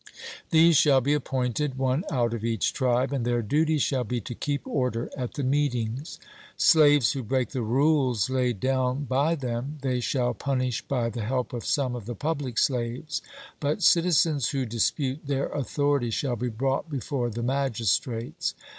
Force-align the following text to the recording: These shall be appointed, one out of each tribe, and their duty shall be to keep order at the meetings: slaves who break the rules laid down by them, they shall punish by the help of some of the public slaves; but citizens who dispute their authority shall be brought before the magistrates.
These 0.49 0.77
shall 0.77 0.99
be 0.99 1.13
appointed, 1.13 1.77
one 1.77 2.05
out 2.09 2.33
of 2.33 2.43
each 2.43 2.73
tribe, 2.73 3.13
and 3.13 3.23
their 3.23 3.43
duty 3.43 3.77
shall 3.77 4.03
be 4.03 4.19
to 4.21 4.33
keep 4.33 4.65
order 4.67 5.11
at 5.15 5.35
the 5.35 5.43
meetings: 5.43 6.17
slaves 6.57 7.11
who 7.11 7.21
break 7.21 7.49
the 7.49 7.61
rules 7.61 8.27
laid 8.27 8.59
down 8.59 9.03
by 9.03 9.35
them, 9.35 9.77
they 9.83 9.99
shall 9.99 10.33
punish 10.33 10.81
by 10.81 11.11
the 11.11 11.23
help 11.23 11.53
of 11.53 11.63
some 11.67 11.93
of 11.95 12.07
the 12.07 12.15
public 12.15 12.57
slaves; 12.57 13.21
but 13.59 13.83
citizens 13.83 14.49
who 14.49 14.65
dispute 14.65 15.27
their 15.27 15.49
authority 15.49 16.09
shall 16.09 16.35
be 16.35 16.49
brought 16.49 16.89
before 16.89 17.29
the 17.29 17.43
magistrates. 17.43 18.55